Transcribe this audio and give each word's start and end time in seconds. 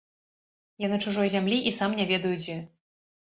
Я 0.85 0.89
на 0.93 0.97
чужой 1.03 1.27
зямлі 1.35 1.59
і 1.71 1.75
сам 1.79 1.91
не 1.99 2.05
ведаю 2.13 2.35
дзе. 2.43 2.57